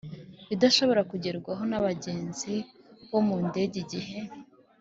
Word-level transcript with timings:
Idashobora 0.53 1.01
kugerwaho 1.11 1.63
n 1.71 1.73
abagenzi 1.79 2.53
bo 3.09 3.19
mu 3.27 3.37
ndege 3.47 3.75
igihe 3.83 4.17